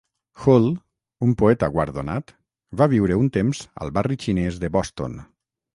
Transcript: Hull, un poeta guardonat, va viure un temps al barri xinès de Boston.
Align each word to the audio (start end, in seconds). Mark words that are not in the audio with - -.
Hull, 0.43 0.63
un 1.27 1.35
poeta 1.41 1.69
guardonat, 1.77 2.35
va 2.81 2.89
viure 2.97 3.19
un 3.25 3.31
temps 3.39 3.65
al 3.85 3.95
barri 4.01 4.23
xinès 4.27 4.63
de 4.65 4.75
Boston. 4.79 5.25